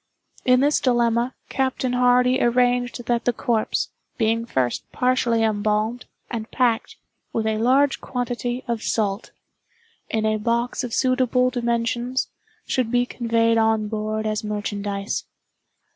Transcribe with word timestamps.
In 0.45 0.61
this 0.61 0.79
dilemma, 0.79 1.35
Captain 1.47 1.93
Hardy 1.93 2.41
arranged 2.41 3.05
that 3.05 3.25
the 3.25 3.31
corpse, 3.31 3.89
being 4.17 4.47
first 4.47 4.91
partially 4.91 5.43
embalmed, 5.43 6.05
and 6.31 6.49
packed, 6.49 6.95
with 7.33 7.45
a 7.45 7.59
large 7.59 8.01
quantity 8.01 8.63
of 8.67 8.81
salt, 8.81 9.29
in 10.09 10.25
a 10.25 10.39
box 10.39 10.83
of 10.83 10.91
suitable 10.95 11.51
dimensions, 11.51 12.29
should 12.65 12.89
be 12.89 13.05
conveyed 13.05 13.59
on 13.59 13.89
board 13.89 14.25
as 14.25 14.43
merchandise. 14.43 15.25